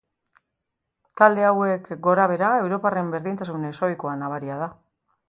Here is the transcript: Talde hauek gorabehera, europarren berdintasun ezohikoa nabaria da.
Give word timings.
Talde 1.19 1.43
hauek 1.49 1.89
gorabehera, 2.07 2.49
europarren 2.63 3.13
berdintasun 3.17 3.69
ezohikoa 3.71 4.15
nabaria 4.23 4.57
da. 4.65 4.71